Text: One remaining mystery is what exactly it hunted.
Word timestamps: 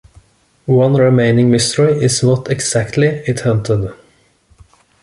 One 0.65 0.95
remaining 0.95 1.51
mystery 1.51 1.91
is 2.03 2.23
what 2.23 2.49
exactly 2.49 3.05
it 3.27 3.41
hunted. 3.41 3.93